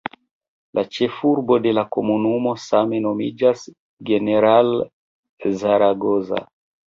[0.77, 3.67] La ĉefurbo de la komunumo same nomiĝas
[4.09, 4.71] "General
[5.63, 6.43] Zaragoza".